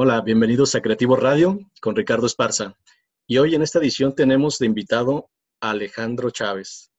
[0.00, 2.78] Hola, bienvenidos a Creativo Radio con Ricardo Esparza.
[3.26, 5.28] Y hoy en esta edición tenemos de invitado
[5.60, 6.92] a Alejandro Chávez,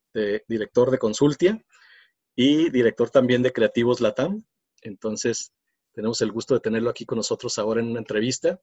[0.50, 1.64] director de Consultia
[2.36, 4.44] y director también de Creativos Latam.
[4.82, 5.54] Entonces,
[5.94, 8.60] tenemos el gusto de tenerlo aquí con nosotros ahora en una entrevista.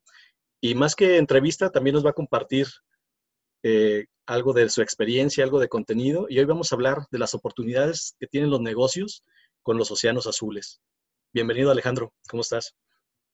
[0.60, 2.66] Y más que entrevista, también nos va a compartir
[3.62, 6.26] eh, algo de su experiencia, algo de contenido.
[6.28, 9.24] Y hoy vamos a hablar de las oportunidades que tienen los negocios
[9.62, 10.82] con los océanos azules.
[11.32, 12.76] Bienvenido Alejandro, ¿cómo estás?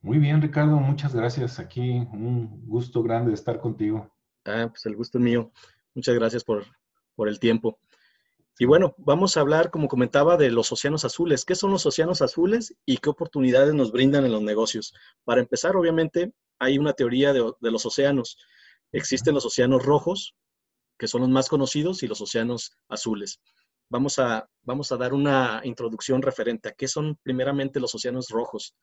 [0.03, 1.61] Muy bien, Ricardo, muchas gracias.
[1.61, 1.81] Aquí
[2.13, 4.13] un gusto grande de estar contigo.
[4.45, 5.53] Ah, pues el gusto es mío.
[5.95, 6.65] Muchas gracias por,
[7.15, 7.79] por el tiempo.
[8.59, 11.45] Y bueno, vamos a hablar, como comentaba, de los océanos azules.
[11.45, 14.93] ¿Qué son los océanos azules y qué oportunidades nos brindan en los negocios?
[15.23, 18.39] Para empezar, obviamente, hay una teoría de, de los océanos.
[18.91, 20.35] Existen los océanos rojos,
[20.99, 23.41] que son los más conocidos, y los océanos azules.
[23.89, 28.75] Vamos a, vamos a dar una introducción referente a qué son primeramente los océanos rojos.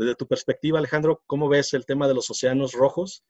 [0.00, 3.22] Desde tu perspectiva, Alejandro, ¿cómo ves el tema de los océanos rojos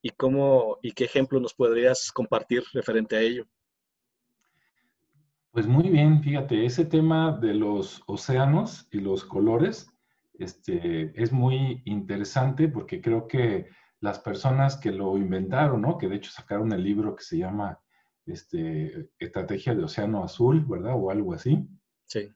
[0.00, 3.48] y, cómo, y qué ejemplo nos podrías compartir referente a ello?
[5.50, 9.88] Pues muy bien, fíjate, ese tema de los océanos y los colores
[10.34, 13.66] este, es muy interesante porque creo que
[13.98, 15.98] las personas que lo inventaron, ¿no?
[15.98, 17.80] que de hecho sacaron el libro que se llama
[18.26, 20.94] este, Estrategia de Océano Azul, ¿verdad?
[20.94, 21.66] O algo así.
[22.06, 22.30] Sí.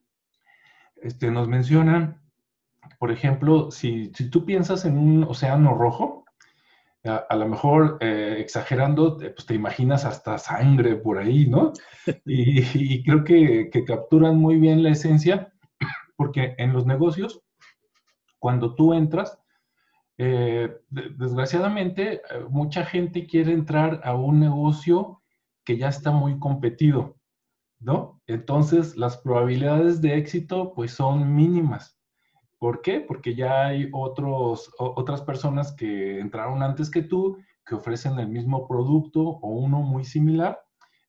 [0.97, 2.25] Este, nos mencionan
[2.98, 6.25] por ejemplo, si, tú piensas en un océano rojo,
[7.05, 11.73] a, lo mejor eh, exagerando, eh, pues te imaginas hasta sangre por ahí, ¿no?
[12.25, 15.53] Y, creo que, capturan muy bien la esencia,
[16.17, 17.43] porque en los negocios,
[18.39, 19.39] cuando tú entras,
[20.19, 25.23] eh, desgraciadamente, mucha gente quiere entrar a un negocio
[25.65, 27.17] que ya está muy competido,
[27.81, 28.23] ¿no?
[28.27, 31.95] Entonces, las probabilidades de éxito, pues son mínimas.
[32.59, 33.01] ¿Por qué?
[33.01, 38.67] Porque ya hay otros, otras personas que entraron antes que tú, que ofrecen el mismo
[38.67, 40.61] producto o uno muy similar.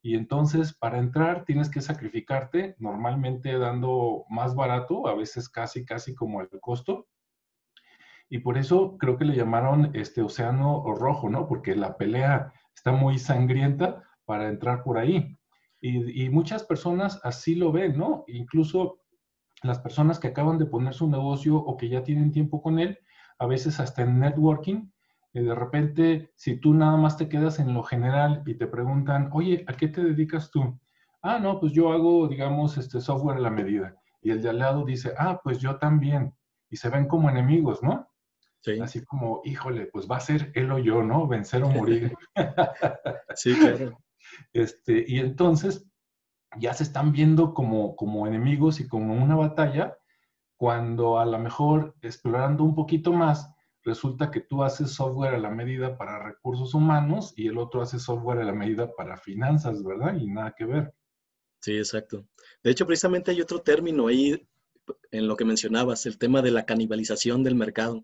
[0.01, 6.15] Y entonces para entrar tienes que sacrificarte, normalmente dando más barato, a veces casi, casi
[6.15, 7.07] como el costo.
[8.29, 11.47] Y por eso creo que le llamaron este océano rojo, ¿no?
[11.47, 15.37] Porque la pelea está muy sangrienta para entrar por ahí.
[15.79, 18.25] Y, y muchas personas así lo ven, ¿no?
[18.27, 18.99] Incluso
[19.63, 22.99] las personas que acaban de poner su negocio o que ya tienen tiempo con él,
[23.39, 24.89] a veces hasta en networking,
[25.33, 29.29] y de repente, si tú nada más te quedas en lo general y te preguntan,
[29.33, 30.79] oye, ¿a qué te dedicas tú?
[31.21, 33.95] Ah, no, pues yo hago, digamos, este software a la medida.
[34.21, 36.33] Y el de al lado dice, ah, pues yo también.
[36.69, 38.09] Y se ven como enemigos, ¿no?
[38.61, 38.79] Sí.
[38.79, 41.27] Así como, híjole, pues va a ser él o yo, ¿no?
[41.27, 42.13] Vencer o morir.
[43.35, 43.97] sí, claro.
[44.53, 45.86] Este, y entonces,
[46.59, 49.97] ya se están viendo como, como enemigos y como una batalla,
[50.55, 53.53] cuando a lo mejor explorando un poquito más,
[53.83, 57.99] resulta que tú haces software a la medida para recursos humanos y el otro hace
[57.99, 60.15] software a la medida para finanzas, ¿verdad?
[60.17, 60.93] Y nada que ver.
[61.61, 62.27] Sí, exacto.
[62.63, 64.47] De hecho, precisamente hay otro término ahí
[65.11, 68.03] en lo que mencionabas, el tema de la canibalización del mercado.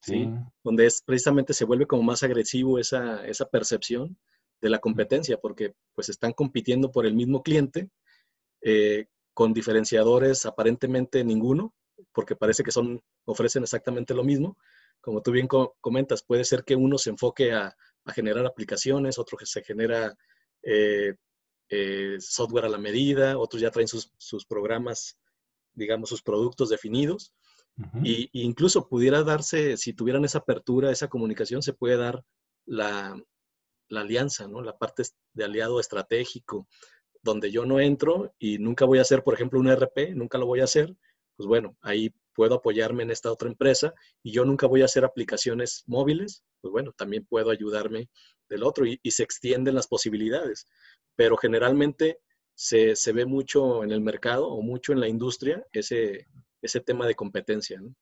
[0.00, 0.28] ¿sí?
[0.64, 4.18] Donde es, precisamente se vuelve como más agresivo esa, esa percepción
[4.62, 7.90] de la competencia, porque pues están compitiendo por el mismo cliente
[8.62, 11.74] eh, con diferenciadores aparentemente ninguno,
[12.12, 14.56] porque parece que son, ofrecen exactamente lo mismo.
[15.00, 17.76] Como tú bien comentas, puede ser que uno se enfoque a,
[18.14, 20.12] generar aplicaciones, otro que se genera
[20.64, 21.14] eh,
[21.68, 24.10] eh, software a la medida, otros ya traen sus,
[24.48, 25.18] programas,
[25.72, 27.32] digamos, sus productos definidos.
[28.04, 32.24] y, incluso pudiera darse, si tuvieran esa apertura, esa comunicación, se puede dar
[32.66, 33.16] la,
[33.92, 34.62] la alianza, ¿no?
[34.62, 35.02] La parte
[35.34, 36.66] de aliado estratégico,
[37.22, 40.46] donde yo no entro y nunca voy a hacer, por ejemplo, un RP, nunca lo
[40.46, 40.96] voy a hacer,
[41.36, 43.92] pues bueno, ahí puedo apoyarme en esta otra empresa
[44.22, 48.08] y yo nunca voy a hacer aplicaciones móviles, pues bueno, también puedo ayudarme
[48.48, 50.66] del otro y, se extienden las posibilidades.
[51.14, 52.18] Pero generalmente
[52.54, 56.26] se, ve mucho en el mercado o mucho en la industria ese,
[56.62, 57.94] ese tema de competencia, ¿no?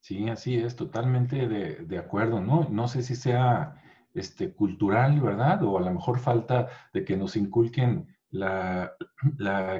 [0.00, 2.68] Sí, así es, totalmente de, de acuerdo, ¿no?
[2.70, 3.82] No sé si sea
[4.16, 5.62] este, cultural, ¿verdad?
[5.62, 8.96] O a lo mejor falta de que nos inculquen la,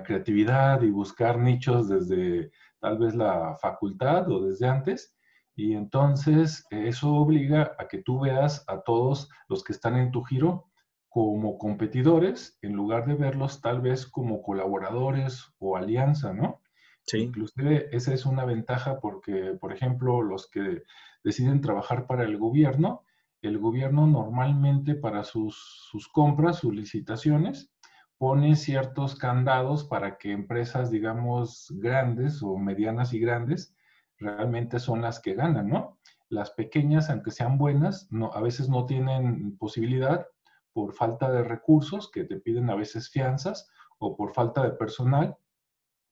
[0.05, 5.17] creatividad y buscar nichos desde tal vez la facultad o desde antes.
[5.55, 10.23] Y entonces eso obliga a que tú veas a todos los que están en tu
[10.23, 10.67] giro
[11.09, 16.61] como competidores en lugar de verlos tal vez como colaboradores o alianza, ¿no?
[17.06, 17.19] Sí.
[17.19, 20.83] Inclusive esa es una ventaja porque, por ejemplo, los que
[21.25, 23.05] deciden trabajar para el gobierno,
[23.43, 27.71] el gobierno normalmente para sus, compras, sus licitaciones,
[28.19, 33.75] pone ciertos candados para que empresas, digamos, grandes o medianas y grandes,
[34.19, 35.99] realmente son las que ganan, ¿no?
[36.29, 40.27] las pequeñas, aunque sean buenas, no, a veces no tienen posibilidad
[40.73, 45.37] por falta de recursos, que te piden a veces fianzas, o por falta de personal.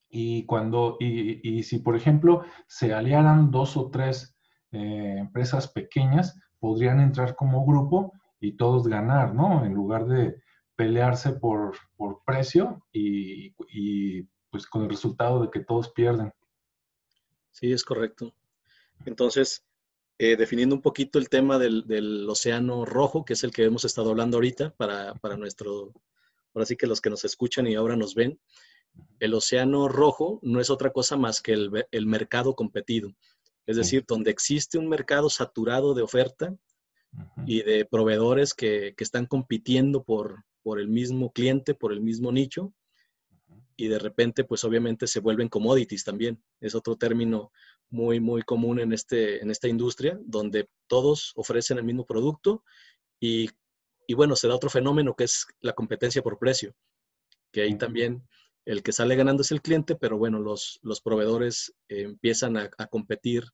[0.08, 4.36] Y, cuando, y, si, por ejemplo, se aliaran dos o tres
[4.70, 9.66] eh, empresas pequeñas, podrían entrar como grupo y todos ganar, ¿no?
[9.66, 10.40] En lugar de
[10.76, 16.32] pelearse por, por precio y, y pues con el resultado de que todos pierden.
[17.50, 18.34] Sí, es correcto.
[19.04, 19.62] Entonces,
[20.16, 24.08] eh, definiendo un poquito el tema del, océano rojo, que es el que hemos estado
[24.08, 25.92] hablando ahorita para, para nuestro,
[26.54, 28.40] ahora sí que los que nos escuchan y ahora nos ven,
[29.20, 33.10] el océano rojo no es otra cosa más que el, mercado competido.
[33.66, 36.54] Es decir, donde existe un mercado saturado de oferta
[37.46, 42.32] y de proveedores que, que están compitiendo por, por el mismo cliente, por el mismo
[42.32, 42.72] nicho,
[43.76, 46.42] y de repente, pues obviamente se vuelven commodities también.
[46.60, 47.50] Es otro término
[47.90, 52.64] muy, muy común en, este, en esta industria, donde todos ofrecen el mismo producto
[53.20, 53.50] y,
[54.06, 56.74] y bueno, se da otro fenómeno que es la competencia por precio,
[57.52, 58.22] que ahí también
[58.64, 63.44] el que sale ganando es el cliente, pero bueno, los, los proveedores empiezan a, competir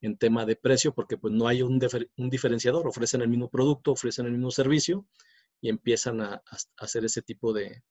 [0.00, 1.80] en tema de precio porque pues no hay un,
[2.16, 5.06] un, diferenciador, ofrecen el mismo producto, ofrecen el mismo servicio
[5.60, 6.42] y empiezan a
[6.76, 7.82] hacer ese tipo de,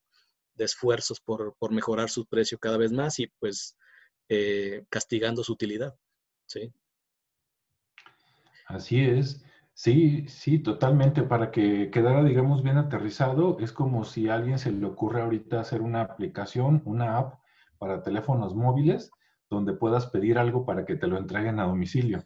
[0.57, 3.77] de esfuerzos por, mejorar su precio cada vez más y pues
[4.27, 5.95] eh, castigando su utilidad.
[6.47, 6.73] ¿sí?
[8.65, 9.43] Así es.
[9.79, 11.21] Sí, sí, totalmente.
[11.21, 15.59] Para que quedara, digamos, bien aterrizado, es como si a alguien se le ocurre ahorita
[15.59, 17.35] hacer una aplicación, una app
[17.77, 19.11] para teléfonos móviles,
[19.51, 22.23] donde puedas pedir algo para que te lo entreguen a domicilio,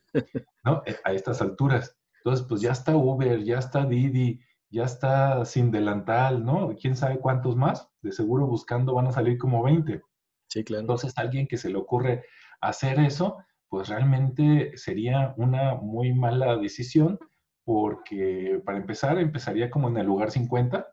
[0.63, 0.81] ¿no?
[0.86, 1.98] Eh, a estas alturas.
[2.24, 4.39] Entonces, pues ya está Uber, ya está Didi,
[4.69, 6.74] ya está sin delantal, ¿no?
[6.81, 7.89] ¿Quién sabe cuántos más?
[8.01, 10.01] De seguro buscando van a salir como 20.
[10.48, 10.81] Sí, claro.
[10.81, 12.24] Entonces, a alguien que se le ocurre
[12.62, 17.19] hacer eso, pues realmente sería una muy mala decisión
[17.63, 20.88] porque para empezar empezaría como en el lugar 50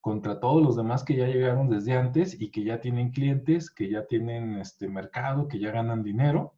[0.00, 3.90] contra todos los demás que ya llegaron desde antes y que ya tienen clientes, que
[3.90, 6.54] ya tienen este mercado, que ya ganan dinero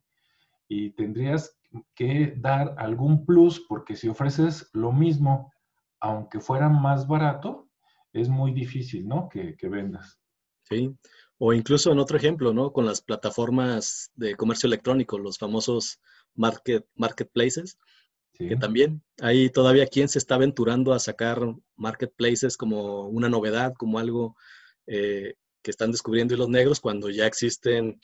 [0.69, 1.59] y tendrías
[1.95, 5.53] que dar algún plus porque si ofreces lo mismo
[6.01, 7.69] aunque fuera más barato,
[8.13, 9.29] es muy difícil, ¿no?
[9.29, 10.19] Que, vendas.
[10.65, 10.95] Sí,
[11.39, 12.73] o incluso en otro ejemplo, ¿no?
[12.73, 16.01] Con las plataformas de comercio electrónico, los famosos
[16.35, 17.79] market, marketplaces,
[18.39, 21.41] que también hay todavía quien se está aventurando a sacar
[21.77, 24.37] marketplaces como una novedad, como algo
[24.87, 28.01] eh, que están descubriendo los negros cuando ya existen,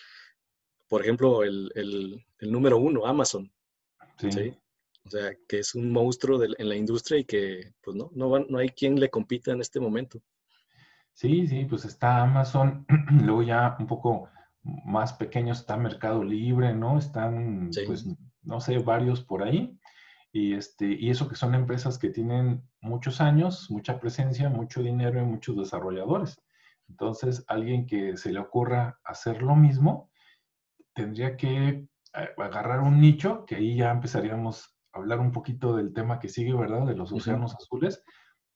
[0.88, 3.52] por ejemplo, el, número uno, Amazon.
[4.18, 4.54] ¿sí?
[5.04, 8.58] O sea, que es un monstruo en la industria y que, pues no, no, no
[8.58, 10.20] hay quien le compita en este momento.
[11.12, 12.84] Sí, sí, pues está Amazon,
[13.22, 14.28] luego ya un poco
[14.62, 16.98] más pequeño está Mercado Libre, ¿no?
[16.98, 18.06] Están, pues,
[18.42, 19.78] no sé, varios por ahí.
[20.34, 25.20] Y, este, y eso que son empresas que tienen muchos años, mucha presencia, mucho dinero
[25.20, 26.36] y muchos desarrolladores.
[26.88, 30.10] Entonces, alguien que se le ocurra hacer lo mismo,
[30.92, 36.18] tendría que eh, agarrar un nicho, que ahí ya empezaríamos hablar un poquito del tema
[36.18, 36.84] que sigue, ¿verdad?
[36.84, 38.02] De los océanos azules,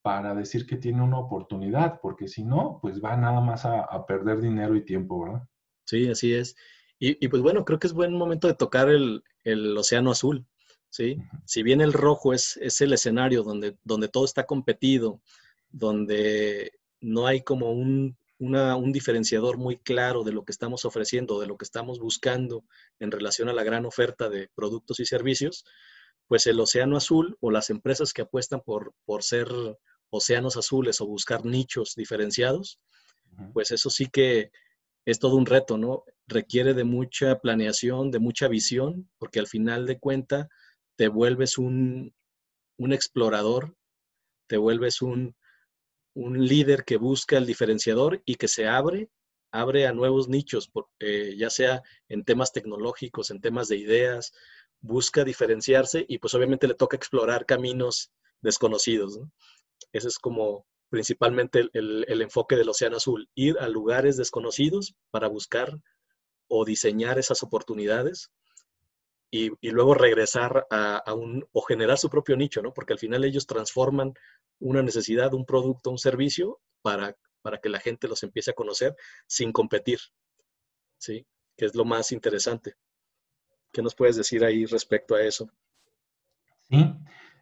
[0.02, 4.40] para decir que tiene una oportunidad, porque si no, pues va nada más a, perder
[4.40, 5.48] dinero y tiempo, ¿verdad?
[5.86, 6.56] Sí, así es.
[6.98, 9.22] Y, pues bueno, creo que es buen momento de tocar el,
[9.78, 10.44] océano azul,
[10.90, 11.18] ¿sí?
[11.44, 15.20] Si bien el rojo es, es el escenario donde, donde todo está competido,
[15.70, 21.46] donde no hay como un, un diferenciador muy claro de lo que estamos ofreciendo, de
[21.46, 22.64] lo que estamos buscando
[22.98, 25.64] en relación a la gran oferta de productos y servicios,
[26.26, 29.48] pues el océano azul o las empresas que apuestan por, por ser
[30.10, 32.80] océanos azules o buscar nichos diferenciados,
[33.52, 34.50] pues eso sí que
[35.04, 36.04] es todo un reto, ¿no?
[36.26, 40.48] Requiere de mucha planeación, de mucha visión, porque al final de cuenta
[40.98, 42.12] te vuelves un,
[42.76, 43.76] explorador,
[44.48, 45.36] te vuelves un,
[46.16, 49.08] líder que busca el diferenciador y que se abre,
[49.52, 54.32] abre a nuevos nichos, eh, ya sea en temas tecnológicos, en temas de ideas,
[54.80, 58.10] busca diferenciarse y pues obviamente le toca explorar caminos
[58.42, 59.20] desconocidos.
[59.92, 65.78] Ese es como principalmente el, enfoque del Océano Azul, ir a lugares desconocidos para buscar
[66.48, 68.32] o diseñar esas oportunidades
[69.30, 72.72] y, luego regresar a, un, o generar su propio nicho, ¿no?
[72.72, 74.14] Porque al final ellos transforman
[74.58, 78.96] una necesidad, un producto, un servicio para, para que la gente los empiece a conocer
[79.26, 79.98] sin competir,
[80.98, 81.26] ¿sí?
[81.56, 82.74] Que es lo más interesante.
[83.72, 85.50] ¿Qué nos puedes decir ahí respecto a eso?
[86.70, 86.94] Sí,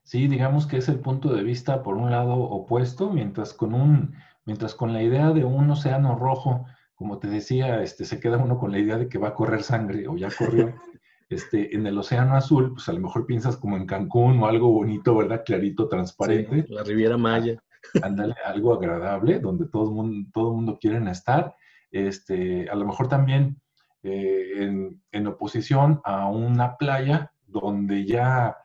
[0.03, 4.17] sí, digamos que es el punto de vista por un lado opuesto, mientras con un,
[4.45, 6.67] mientras con la idea de un océano rojo,
[6.97, 9.63] como te decía, este, se queda uno con la idea de que va a correr
[9.63, 10.75] sangre o ya corrió.
[11.29, 14.71] Este, en el Océano Azul, pues a lo mejor piensas como en Cancún o algo
[14.71, 15.43] bonito, ¿verdad?
[15.45, 16.67] Clarito, transparente.
[16.69, 17.61] la Riviera Maya.
[18.03, 21.55] Ándale, algo agradable, donde todo el mundo, todo mundo quiere estar.
[21.91, 23.61] Este, a lo mejor también
[24.03, 28.57] eh, en, oposición a una playa donde ya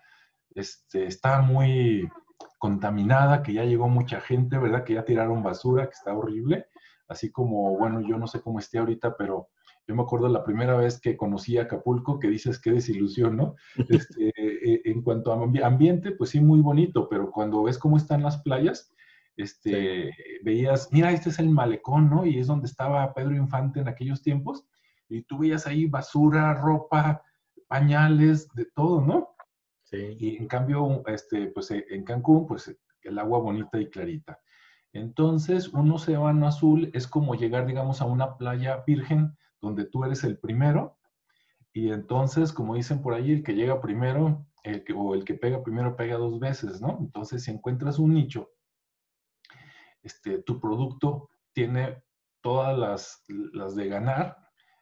[0.53, 2.07] este, está muy
[2.59, 4.83] contaminada, que ya llegó mucha gente, ¿verdad?
[4.83, 6.67] Que ya tiraron basura, que está horrible.
[7.07, 9.49] Así como, bueno, yo no sé cómo esté ahorita, pero
[9.87, 13.55] yo me acuerdo la primera vez que conocí Acapulco, que dices qué desilusión, ¿no?
[13.89, 18.23] Este, eh, en cuanto a ambiente, pues sí, muy bonito, pero cuando ves cómo están
[18.23, 18.93] las playas,
[19.37, 20.11] este,
[20.43, 22.25] veías, mira, este es el malecón, ¿no?
[22.25, 24.65] Y es donde estaba Pedro Infante en aquellos tiempos,
[25.09, 27.23] y tú veías ahí basura, ropa,
[27.67, 29.35] pañales, de todo, ¿no?
[29.83, 30.15] Sí.
[30.19, 32.73] Y en cambio, este, pues eh, en Cancún, pues
[33.03, 34.39] el agua bonita y clarita.
[34.93, 40.23] Entonces, un océano azul es como llegar, digamos, a una playa virgen donde tú eres
[40.23, 40.97] el primero,
[41.73, 45.35] y entonces, como dicen por ahí, el que llega primero, el que, o el que
[45.35, 46.97] pega primero pega dos veces, ¿no?
[46.99, 48.49] Entonces, si encuentras un nicho
[50.03, 52.03] este, tu producto tiene
[52.41, 54.37] todas las, las de ganar,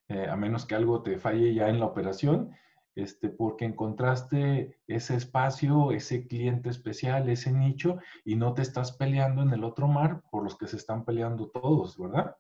[0.08, 2.52] eh, a menos que algo te falle ya en la operación,
[2.96, 9.42] este, porque encontraste ese espacio, ese cliente especial, ese nicho, y no te estás peleando
[9.42, 12.36] en el otro mar por los que se están peleando todos, ¿verdad?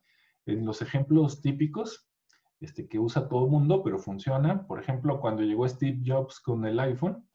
[0.45, 2.08] En los ejemplos típicos
[2.59, 6.65] este, que usa todo el mundo, pero funciona, por ejemplo, cuando llegó Steve Jobs con
[6.65, 7.25] el iPhone,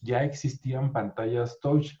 [0.00, 1.92] ya existían pantallas touch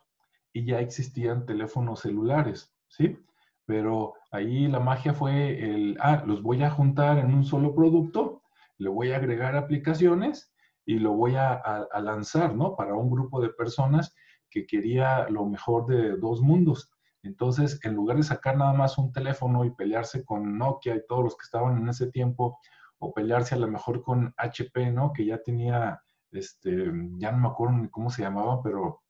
[0.52, 2.74] y ya existían teléfonos celulares.
[2.88, 3.18] ¿sí?
[3.66, 8.42] Pero ahí la magia fue el, ah, los voy a juntar en un solo producto,
[8.78, 10.52] le voy a agregar aplicaciones
[10.84, 12.76] y lo voy a, lanzar, ¿no?
[12.76, 14.14] Para un grupo de personas
[14.50, 16.90] que quería lo mejor de dos mundos.
[17.24, 21.24] Entonces, en lugar de sacar nada más un teléfono y pelearse con Nokia y todos
[21.24, 22.58] los que estaban en ese tiempo,
[22.98, 25.12] o pelearse a lo mejor con HP, ¿no?
[25.12, 26.00] Que ya tenía,
[26.30, 29.02] este, ya no me acuerdo ni cómo se llamaba, pero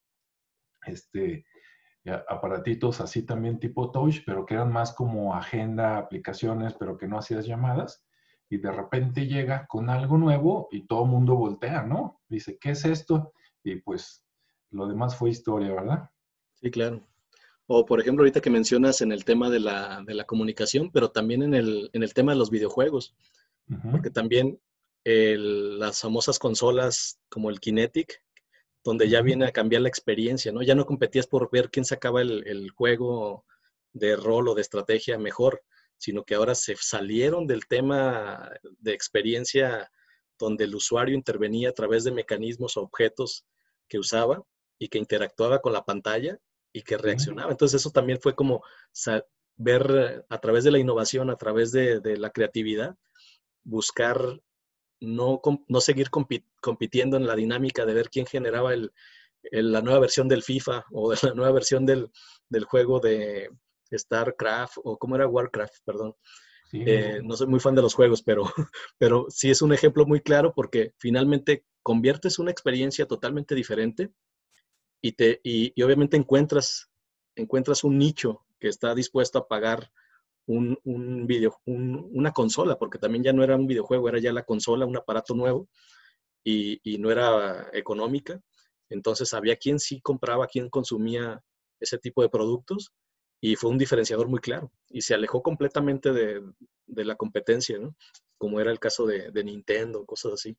[0.86, 1.44] este,
[2.28, 7.18] aparatitos así también tipo touch, pero que eran más como agenda, aplicaciones, pero que no
[7.18, 8.04] hacías llamadas.
[8.48, 12.20] Y de repente llega con algo nuevo y todo el mundo voltea, ¿no?
[12.28, 13.32] Dice, ¿qué es esto?
[13.64, 14.24] Y pues
[14.70, 16.10] lo demás fue historia, ¿verdad?
[16.54, 17.00] Sí, claro.
[17.66, 21.10] O por ejemplo, ahorita que mencionas en el tema de la, de la comunicación, pero
[21.10, 23.14] también en el, en el tema de los videojuegos,
[23.90, 24.60] porque también
[25.04, 28.22] las famosas consolas como el Kinetic,
[28.84, 30.62] donde ya viene a cambiar la experiencia, ¿no?
[30.62, 33.46] Ya no competías por ver quién sacaba el, el juego
[33.94, 35.62] de rol o de estrategia mejor,
[35.96, 39.90] sino que ahora se salieron del tema de experiencia
[40.38, 43.46] donde el usuario intervenía a través de mecanismos o objetos
[43.88, 44.42] que usaba
[44.78, 46.38] y que interactuaba con la pantalla
[46.74, 47.52] y que reaccionaba.
[47.52, 48.62] Entonces eso también fue como
[49.56, 52.96] ver a través de la innovación, a través de, de la creatividad,
[53.62, 54.42] buscar
[55.00, 58.92] no, no seguir compitiendo en la dinámica de ver quién generaba el,
[59.50, 62.10] la nueva versión del FIFA o de la nueva versión del,
[62.66, 63.50] juego de
[63.96, 66.14] StarCraft o cómo era Warcraft, perdón.
[66.72, 68.42] Eh, no soy muy fan de los juegos, pero,
[68.98, 74.10] pero sí es un ejemplo muy claro porque finalmente conviertes una experiencia totalmente diferente
[75.04, 76.88] y, te, y obviamente encuentras,
[77.36, 79.90] encuentras un nicho que está dispuesto a pagar
[80.46, 84.44] un, un video, una consola, porque también ya no era un videojuego, era ya la
[84.44, 85.68] consola, un aparato nuevo
[86.42, 88.40] y, no era económica.
[88.88, 91.42] Entonces había quien sí compraba, quien consumía
[91.80, 92.94] ese tipo de productos
[93.42, 96.42] y fue un diferenciador muy claro y se alejó completamente de,
[96.86, 97.94] de la competencia, ¿no?
[98.38, 100.56] como era el caso de, Nintendo, cosas así.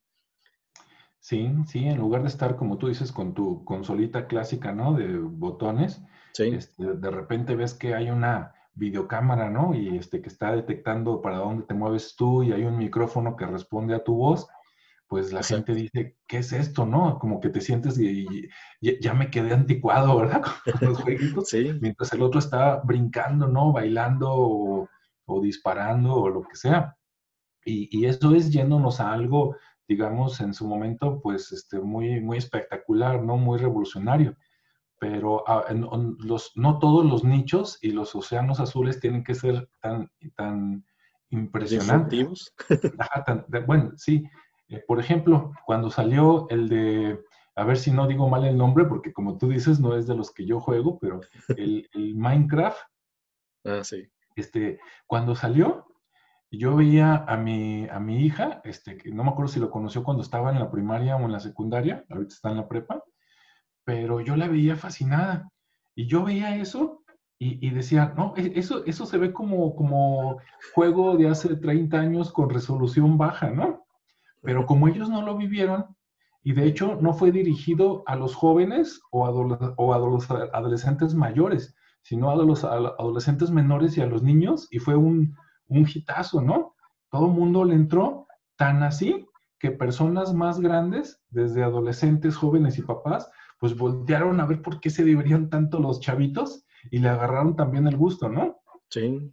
[1.26, 4.94] Sí, sí, en lugar de estar, como tú dices, con tu consolita clásica, ¿no?
[4.94, 6.00] De botones,
[6.38, 9.74] este, de repente ves que hay una, videocámara, ¿no?
[9.74, 13.46] Y este, que está detectando para dónde te mueves tú y hay un micrófono que
[13.46, 14.46] responde a tu voz,
[15.08, 17.18] pues la gente dice, ¿qué es esto, no?
[17.18, 18.26] Como que te sientes y,
[18.80, 20.42] ya me quedé anticuado, ¿verdad?
[20.80, 21.48] Con los jueguitos.
[21.48, 21.72] Sí.
[21.80, 23.72] Mientras el otro está brincando, ¿no?
[23.72, 24.28] Bailando
[25.26, 26.96] o, disparando o lo que sea.
[27.64, 29.56] Y, y, eso es yéndonos a algo,
[29.88, 33.36] digamos, en su momento, pues, este, muy, muy espectacular, ¿no?
[33.36, 34.36] Muy revolucionario
[34.98, 35.66] pero ah,
[36.18, 40.84] los, no todos los nichos y los océanos azules tienen que ser tan, tan
[41.30, 42.54] impresionantes.
[43.66, 44.24] bueno, sí.
[44.68, 47.20] Eh, por ejemplo, cuando salió el de,
[47.54, 50.16] a ver si no digo mal el nombre, porque como tú dices, no es de
[50.16, 52.78] los que yo juego, pero el, Minecraft.
[53.64, 54.08] Ah, sí.
[54.34, 55.85] Este, cuando salió,
[56.58, 60.04] yo veía a mi, a mi hija, este, que no me acuerdo si lo conoció
[60.04, 63.02] cuando estaba en la primaria o en la secundaria, ahorita está en la prepa,
[63.84, 65.50] pero yo la veía fascinada.
[65.94, 67.02] Y yo veía eso
[67.38, 70.38] y, decía, no, e, eso, eso se ve como, como
[70.74, 73.86] juego de hace 30 años con resolución baja, ¿no?
[74.42, 75.86] Pero como ellos no lo vivieron,
[76.42, 82.30] y de hecho no fue dirigido a los jóvenes o a, los adolescentes mayores, sino
[82.30, 85.36] a los adolescentes menores y a los niños, y fue un,
[85.68, 86.74] un hitazo, ¿no?
[87.10, 89.26] Todo el mundo le entró tan así
[89.58, 94.90] que personas más grandes, desde adolescentes, jóvenes y papás, pues voltearon a ver por qué
[94.90, 98.60] se divertían tanto los chavitos y le agarraron también el gusto, ¿no?
[98.90, 99.32] Sí.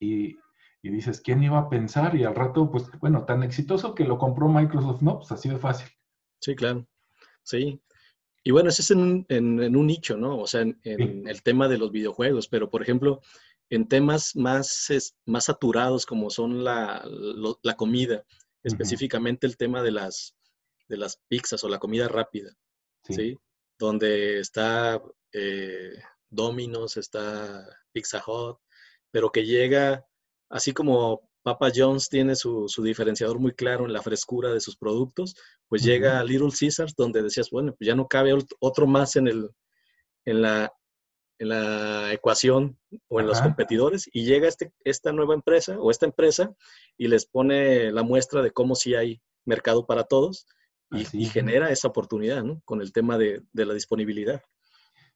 [0.00, 0.36] Y,
[0.82, 2.16] y dices, ¿quién iba a pensar?
[2.16, 5.18] Y al rato, pues, bueno, tan exitoso que lo compró Microsoft, ¿no?
[5.18, 5.88] Pues así de fácil.
[6.40, 6.86] Sí, claro.
[7.42, 7.80] Sí.
[8.42, 10.38] Y bueno, ese es en un, en, un nicho, ¿no?
[10.38, 13.20] O sea, en, el tema de los videojuegos, pero por ejemplo,
[13.70, 14.88] en temas más,
[15.24, 17.04] más saturados como son la,
[17.62, 18.24] la comida,
[18.62, 20.36] específicamente el tema de las,
[20.88, 22.52] de las pizzas o la comida rápida,
[23.08, 23.38] ¿sí?
[23.78, 25.00] Donde está
[25.32, 25.94] eh,
[26.28, 28.58] Domino's, está Pizza Hut,
[29.12, 30.04] pero que llega,
[30.48, 35.36] así como Papa John's tiene su, diferenciador muy claro en la frescura de sus productos,
[35.68, 39.28] pues llega a Little Caesars donde decías, bueno, pues ya no cabe otro más en,
[39.28, 39.48] el,
[40.24, 40.72] en, la,
[41.40, 42.78] en la ecuación
[43.08, 46.52] o en los competidores y llega este, esta nueva empresa o esta empresa
[46.98, 50.46] y les pone la muestra de cómo sí hay mercado para todos
[50.92, 52.60] y, genera esa oportunidad, ¿no?
[52.64, 54.42] Con el tema de, de la disponibilidad.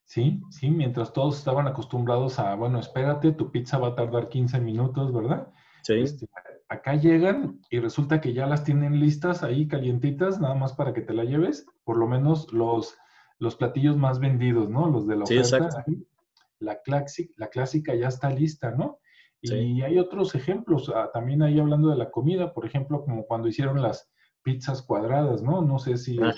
[0.04, 4.60] Sí, sí, mientras todos estaban acostumbrados a, bueno, espérate, tu pizza va a tardar 15
[4.60, 5.48] minutos, ¿verdad?
[5.82, 5.94] Sí.
[5.94, 6.26] Este,
[6.68, 11.02] acá llegan y resulta que ya las tienen listas ahí calientitas, nada más para que
[11.02, 12.96] te la lleves, por lo menos los,
[13.38, 14.88] los platillos más vendidos, ¿no?
[14.88, 15.84] Los de la oferta.
[16.64, 18.98] La, clásica, la clásica ya está lista, ¿no?
[19.42, 23.46] Y hay otros ejemplos, ah, también ahí hablando de la comida, por ejemplo, como cuando
[23.46, 24.10] hicieron las
[24.42, 25.60] pizzas cuadradas, ¿no?
[25.60, 26.32] No sé si ah,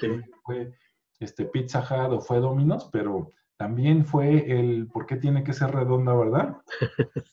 [0.44, 0.72] fue
[1.20, 5.70] este, Pizza Hut o fue Domino's, pero también fue el por qué tiene que ser
[5.70, 6.56] redonda, ¿verdad?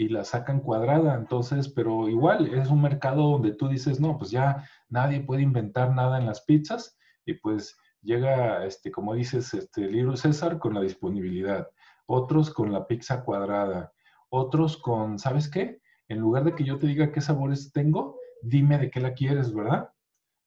[0.00, 4.30] y la sacan cuadrada, entonces, pero igual es un mercado donde tú dices, no, pues
[4.30, 9.82] ya nadie puede inventar nada en las pizzas y pues llega, este, como dices, este,
[9.82, 11.68] Little César con la disponibilidad,
[12.12, 13.92] otros con la pizza cuadrada,
[14.30, 15.80] otros con, ¿sabes qué?
[16.08, 19.54] En lugar de que yo te diga qué sabores tengo, dime de qué la quieres,
[19.54, 19.90] ¿verdad?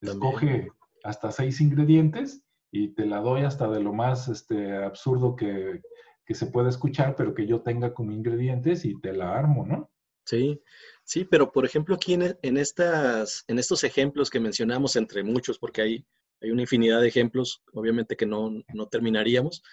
[0.02, 0.68] Escoge
[1.06, 5.82] hasta seis ingredientes y te la doy hasta de lo más este, absurdo que,
[6.28, 9.90] se pueda escuchar, pero que yo tenga como ingredientes y te la armo, ¿no?
[10.26, 10.62] Sí,
[11.04, 15.60] sí, pero por ejemplo aquí en, en, estas, en estos ejemplos que mencionamos, entre muchos,
[15.60, 16.06] porque hay,
[16.42, 19.64] hay una infinidad de ejemplos, obviamente que no, no terminaríamos,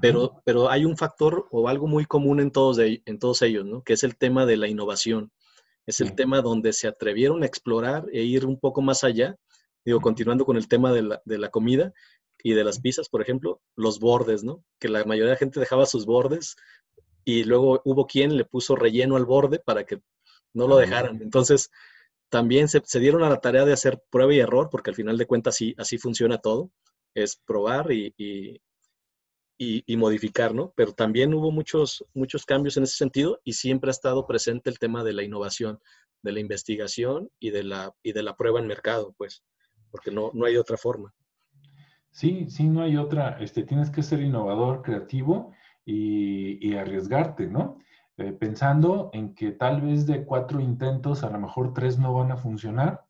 [0.00, 3.82] pero, pero hay un factor o algo muy común en todos, en todos ellos, ¿no?
[3.82, 5.30] Que es el tema de la innovación.
[5.86, 9.36] Es el tema donde se atrevieron a explorar e ir un poco más allá.
[9.84, 11.92] Digo, continuando con el tema de la, de la comida,
[12.42, 14.64] y de las pizzas, por ejemplo, los bordes, ¿no?
[14.78, 16.56] Que la mayoría de la gente dejaba sus bordes
[17.24, 20.00] y luego hubo quien le puso relleno al borde para que
[20.52, 21.22] no lo dejaran.
[21.22, 21.70] Entonces,
[22.28, 25.26] también se, dieron a la tarea de hacer prueba y error, porque al final de
[25.26, 26.70] cuentas así, así funciona todo,
[27.14, 28.60] es probar y, y,
[29.58, 30.72] y, modificar, ¿no?
[30.74, 34.78] Pero también hubo muchos, muchos cambios en ese sentido y siempre ha estado presente el
[34.78, 35.78] tema de la innovación,
[36.22, 39.44] de la investigación y de la, y de la prueba en mercado, pues,
[39.90, 41.14] porque no, no hay otra forma.
[42.10, 43.38] Sí, sí, no hay otra.
[43.40, 45.52] Este, tienes que ser innovador, creativo
[45.84, 47.78] y, arriesgarte, ¿no?
[48.18, 52.30] Eh, pensando en que tal vez de cuatro intentos, a lo mejor tres no van
[52.30, 53.04] a funcionar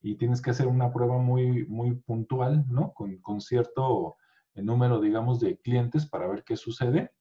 [0.00, 2.92] y tienes que hacer una prueba muy, muy puntual, ¿no?
[2.92, 4.16] Con, con cierto
[4.54, 7.12] número, digamos, de clientes para ver qué sucede.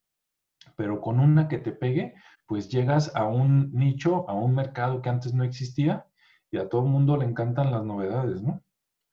[0.75, 2.13] Pero con una que te pegue,
[2.45, 6.05] pues llegas a un nicho, a un mercado que antes no existía
[6.51, 8.63] y a todo el mundo le encantan las novedades, ¿no?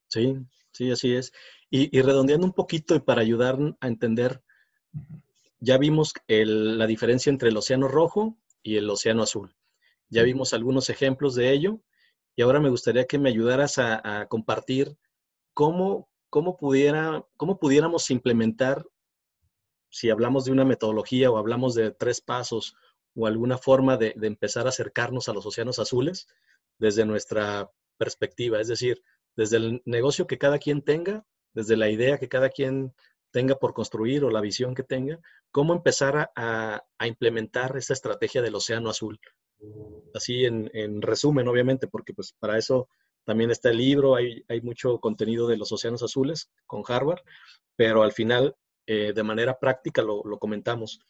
[0.09, 0.37] Sí,
[0.73, 1.33] sí, así es.
[1.71, 4.43] Y, redondeando un poquito y para ayudar a entender,
[5.61, 9.55] ya vimos la diferencia entre el océano rojo y el océano azul.
[10.09, 11.81] Ya vimos algunos ejemplos de ello
[12.35, 14.97] y ahora me gustaría que me ayudaras a, compartir
[15.53, 18.87] cómo, cómo, pudiera, cómo pudiéramos implementar,
[19.91, 22.75] si hablamos de una metodología o hablamos de tres pasos
[23.15, 26.29] o alguna forma de, empezar a acercarnos a los océanos azules
[26.79, 29.03] desde nuestra perspectiva, es decir,
[29.35, 31.25] desde el negocio que cada quien tenga
[31.59, 32.95] desde la idea que cada quien
[33.31, 35.19] tenga por construir o la visión que tenga,
[35.51, 39.19] cómo empezar a, implementar esa estrategia del océano azul.
[40.15, 42.89] Así en, resumen, obviamente, porque pues para eso
[43.29, 47.21] también está el libro, hay, hay mucho contenido de los océanos azules con Harvard,
[47.77, 51.03] pero al final, eh, de manera práctica, lo, lo comentamos.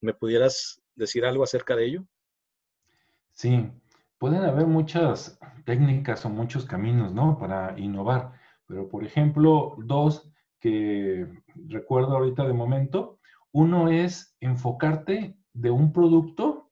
[0.00, 2.04] ¿Me pudieras decir algo acerca de ello?
[3.32, 3.68] Sí,
[4.18, 7.36] pueden haber muchas técnicas o muchos caminos, ¿no?
[7.40, 8.34] Para innovar.
[8.68, 11.26] Pero, por ejemplo, dos que
[11.66, 13.18] recuerdo ahorita de momento.
[13.50, 16.70] Uno es enfocarte de un producto,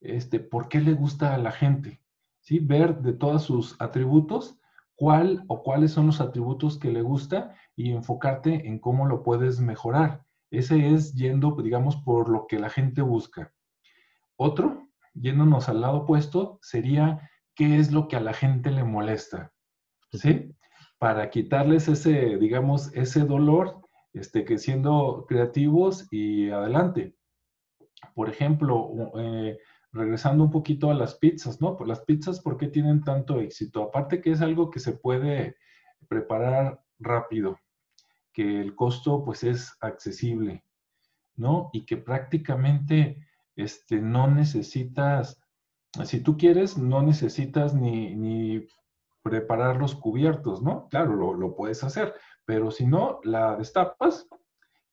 [0.00, 2.00] este, por qué le gusta a la gente.
[2.46, 2.60] ¿Sí?
[2.60, 4.56] Ver de todos sus atributos,
[4.94, 9.60] cuál o cuáles son los atributos que le gusta y enfocarte en cómo lo puedes
[9.60, 10.24] mejorar.
[10.50, 13.52] Ese es yendo, digamos, por lo que la gente busca.
[14.36, 19.52] Otro, yéndonos al lado opuesto, sería qué es lo que a la gente le molesta.
[20.12, 20.54] ¿Sí?
[20.98, 23.80] Para quitarles ese, digamos, ese dolor,
[24.12, 27.16] este, que siendo creativos y adelante.
[28.14, 29.58] Por ejemplo, eh,
[29.96, 31.76] regresando un poquito a las pizzas, ¿no?
[31.76, 33.82] Pues las pizzas, ¿por qué tienen tanto éxito?
[33.82, 35.56] Aparte que es algo que se puede
[36.08, 37.58] preparar rápido,
[38.32, 40.64] que el costo pues es accesible,
[41.34, 41.70] ¿no?
[41.72, 45.40] Y que prácticamente este, no necesitas,
[46.04, 48.66] si tú quieres, no necesitas ni, ni
[49.22, 50.88] preparar los cubiertos, ¿no?
[50.88, 54.28] Claro, lo, lo puedes hacer, pero si no, la destapas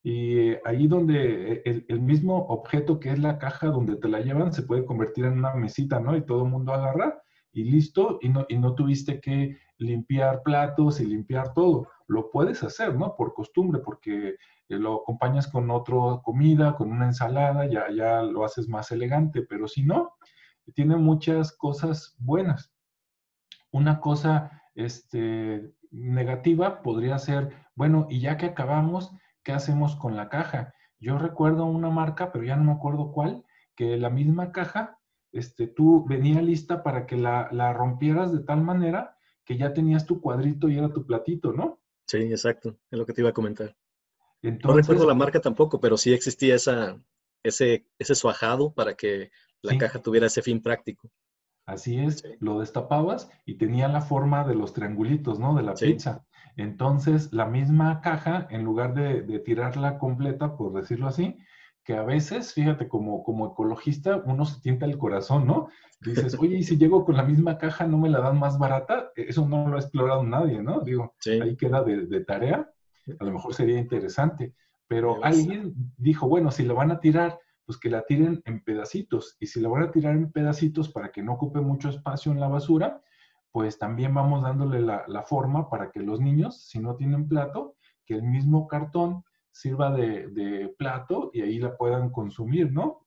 [0.03, 4.51] y ahí donde el, el, mismo objeto que es la caja donde te la llevan
[4.51, 6.15] se puede convertir en una mesita, ¿no?
[6.17, 10.99] Y todo el mundo agarra y listo, y no, y no tuviste que limpiar platos
[10.99, 11.87] y limpiar todo.
[12.07, 13.15] Lo puedes hacer, ¿no?
[13.15, 14.35] Por costumbre, porque eh,
[14.67, 19.67] lo acompañas con otra comida, con una ensalada, ya, ya lo haces más elegante, pero
[19.67, 20.15] si no,
[20.73, 22.73] tiene muchas cosas buenas.
[23.71, 29.13] Una cosa este, negativa podría ser, bueno, y ya que acabamos,
[29.43, 30.73] ¿qué hacemos con la caja?
[30.99, 33.43] Yo recuerdo una marca, pero ya no me acuerdo cuál,
[33.75, 34.99] que la misma caja,
[35.32, 40.21] este, tú venía lista para que la, rompieras de tal manera que ya tenías tu
[40.21, 41.82] cuadrito y era tu platito, ¿no?
[42.08, 43.75] Sí, exacto, es lo que te iba a comentar.
[44.41, 47.01] no recuerdo la marca tampoco, pero sí existía esa,
[47.43, 51.10] ese, ese suajado para que la caja tuviera ese fin práctico.
[51.65, 55.56] Así es, lo destapabas y tenía la forma de los triangulitos, ¿no?
[55.56, 56.26] De la pizza.
[56.58, 61.38] Entonces, la misma caja, en lugar de, tirarla completa, por decirlo así,
[61.84, 65.69] que a veces, fíjate, como, como ecologista, uno se tienta el corazón, ¿no?
[66.02, 69.12] Dices, oye, y si llego con la misma caja, ¿no me la dan más barata?
[69.15, 70.82] Eso no lo ha explorado nadie, ¿no?
[70.82, 72.69] Digo, ahí queda de, tarea.
[73.19, 74.54] A lo mejor sería interesante.
[74.88, 79.38] Pero alguien dijo, bueno, si la van a tirar, pues que la tiren en pedacitos.
[79.39, 82.39] Y si la van a tirar en pedacitos para que no ocupe mucho espacio en
[82.39, 83.02] la basura,
[83.54, 88.15] pues también vamos dándole la, forma para que los niños, si no tienen plato, que
[88.15, 93.06] el mismo cartón sirva de, plato y ahí la puedan consumir, ¿no?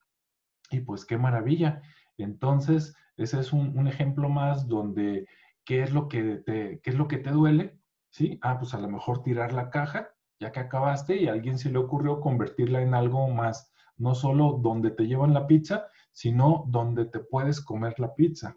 [0.70, 1.82] Y pues qué maravilla.
[2.16, 5.26] Entonces, ese es un, ejemplo más donde
[5.64, 8.38] qué es lo que te, qué es lo que te duele, ¿sí?
[8.40, 11.70] Ah, pues a lo mejor tirar la caja, ya que acabaste y a alguien se
[11.70, 17.06] le ocurrió convertirla en algo más, no solo donde te llevan la pizza, sino donde
[17.06, 18.56] te puedes comer la pizza.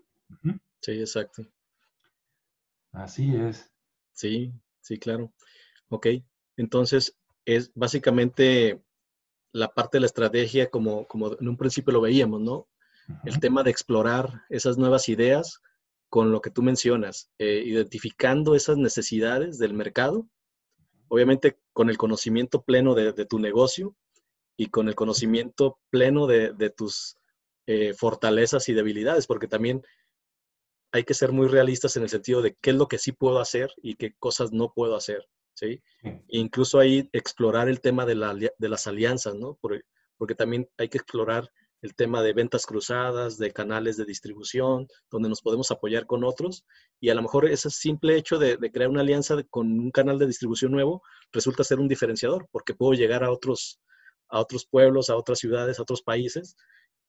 [0.82, 1.44] Sí, exacto.
[2.92, 3.72] Así es.
[4.14, 5.32] Sí, sí, claro.
[5.90, 6.08] Ok,
[6.58, 8.82] entonces es básicamente
[9.52, 12.68] la parte de la estrategia como, como en un principio lo veíamos, ¿no?
[13.26, 15.62] El tema de explorar esas nuevas ideas
[16.10, 20.28] con lo que tú mencionas, eh, identificando esas necesidades del mercado,
[21.08, 23.96] obviamente con el conocimiento pleno de, tu negocio
[24.60, 27.16] y con el conocimiento pleno de, tus
[27.66, 29.82] eh, fortalezas y debilidades, porque también
[30.92, 33.40] hay que ser muy realistas en el sentido de qué es lo que sí puedo
[33.40, 35.82] hacer y qué cosas no puedo hacer, ¿sí?
[36.28, 39.58] incluso ahí explorar el tema de, las alianzas, ¿no?
[39.62, 39.84] Porque,
[40.18, 41.50] porque, también hay que explorar
[41.82, 46.66] el tema de ventas cruzadas, de canales de distribución, donde nos podemos apoyar con otros.
[47.00, 50.28] Y a lo mejor ese simple hecho de, crear una alianza con un canal de
[50.28, 53.80] distribución nuevo resulta ser un diferenciador, porque puedo llegar a otros,
[54.30, 56.56] a otros pueblos, a otras ciudades, a otros países.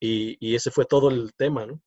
[0.01, 1.83] Y, ese fue todo el tema, ¿no?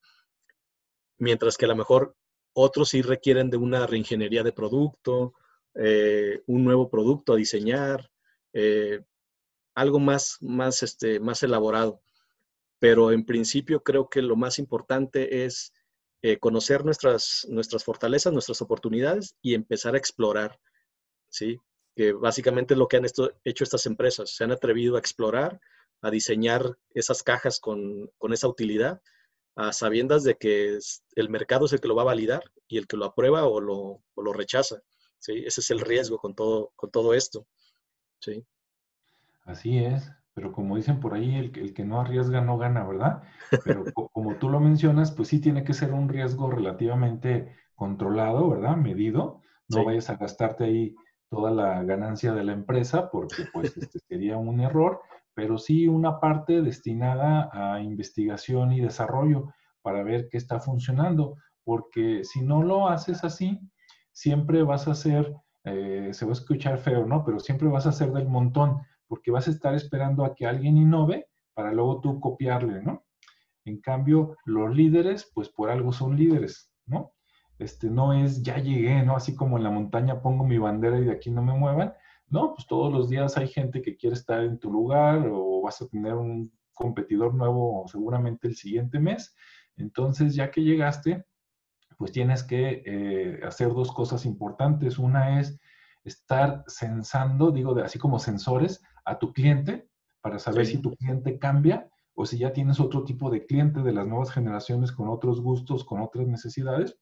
[1.18, 2.16] mientras que a lo mejor
[2.54, 5.34] otros sí requieren de una reingeniería de producto,
[5.76, 8.12] eh, un nuevo producto a diseñar,
[8.54, 9.02] eh,
[9.76, 12.02] algo más, más, este, más elaborado.
[12.80, 15.74] Pero en principio creo que lo más importante es
[16.22, 20.60] eh, conocer nuestras, nuestras fortalezas, nuestras oportunidades y empezar a explorar,
[21.30, 21.60] ¿sí?
[21.96, 24.36] Que básicamente es lo que han hecho estas empresas.
[24.36, 25.60] Se han atrevido a explorar,
[26.02, 29.02] a diseñar esas cajas con, con esa utilidad
[29.56, 30.80] a sabiendas de que
[31.16, 33.62] el mercado es el que lo va a validar y el que lo aprueba o
[33.62, 34.82] lo, lo rechaza.
[35.20, 35.44] ¿sí?
[35.46, 37.46] Ese es el riesgo con todo, con todo esto.
[38.20, 38.46] ¿sí?
[39.46, 43.24] Así es, pero como dicen por ahí, el, el que no arriesga no gana, ¿verdad?
[43.66, 48.78] Pero como tú lo mencionas, pues sí tiene que ser un riesgo relativamente controlado, ¿verdad?
[48.78, 49.42] Medido.
[49.70, 50.96] No vayas a gastarte ahí
[51.34, 55.02] toda la ganancia de la empresa porque pues este sería un error
[55.34, 62.24] pero sí una parte destinada a investigación y desarrollo para ver qué está funcionando, porque
[62.24, 63.60] si no lo haces así,
[64.12, 65.34] siempre vas a ser,
[65.66, 67.26] eh, se va a escuchar feo, ¿no?
[67.26, 70.78] Pero siempre vas a ser del montón, porque vas a estar esperando a que alguien
[70.78, 73.04] innove para luego tú copiarle, ¿no?
[73.66, 77.14] En cambio, los líderes, pues por algo son líderes, ¿no?
[77.60, 79.16] Este, no es ya llegué, ¿no?
[79.16, 81.94] Así como en la montaña pongo mi bandera y de aquí no me muevan.
[82.28, 85.82] No, pues todos los días hay gente que quiere estar en tu lugar o vas
[85.82, 89.36] a tener un competidor nuevo seguramente el siguiente mes.
[89.78, 91.26] Entonces, ya que llegaste,
[91.98, 94.98] pues tienes que eh, hacer dos cosas importantes.
[94.98, 95.60] Una es
[96.04, 99.88] estar censando, digo, de, así como sensores, a tu cliente
[100.22, 103.92] para saber si tu cliente cambia o si ya tienes otro tipo de cliente de
[103.92, 106.98] las nuevas generaciones con otros gustos, con otras necesidades.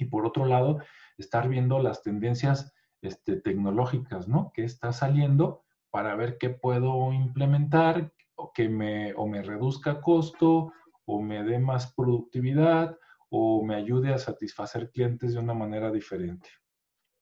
[0.00, 0.78] Y por otro lado,
[1.18, 4.50] estar viendo las tendencias este, tecnológicas, ¿no?
[4.54, 10.72] Que está saliendo para ver qué puedo implementar o que me, o me reduzca costo
[11.04, 16.48] o me dé más productividad o me ayude a satisfacer clientes de una manera diferente.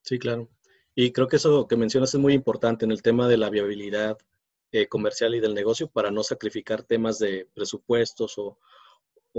[0.02, 0.48] Sí, claro.
[0.94, 4.18] Y creo que eso que mencionas es muy importante en el tema de la viabilidad
[4.70, 8.58] eh, comercial y del negocio para no sacrificar temas de presupuestos o,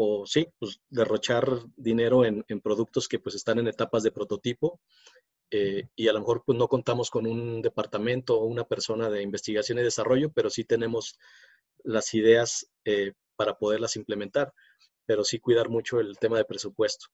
[0.01, 4.79] o sí, pues derrochar dinero en, productos que pues están en etapas de prototipo
[5.51, 9.21] eh, y a lo mejor pues no contamos con un departamento o una persona de
[9.21, 11.19] investigación y desarrollo, pero sí tenemos
[11.83, 14.53] las ideas eh, para poderlas implementar,
[15.05, 17.07] pero sí cuidar mucho el tema de presupuesto.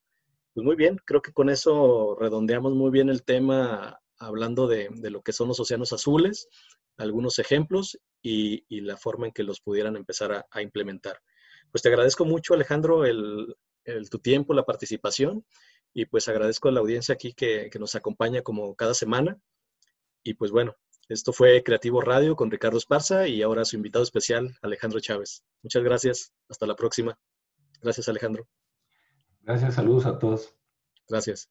[0.53, 5.23] Pues muy bien, creo que con eso redondeamos muy bien el tema hablando de, lo
[5.23, 6.49] que son los océanos azules,
[6.97, 11.19] algunos ejemplos y, la forma en que los pudieran empezar a implementar.
[11.71, 13.55] Pues te agradezco mucho, Alejandro, el,
[14.09, 15.45] tu tiempo, la participación
[15.93, 19.37] y pues agradezco a la audiencia aquí que, nos acompaña como cada semana.
[20.23, 20.75] Y pues bueno,
[21.07, 25.43] esto fue Creativo Radio con Ricardo Esparza y ahora su invitado especial, Alejandro Chávez.
[25.61, 26.33] Muchas gracias.
[26.49, 27.17] Hasta la próxima.
[27.81, 28.47] Gracias, Alejandro.
[29.41, 30.55] Gracias, saludos a todos.
[31.07, 31.49] Gracias.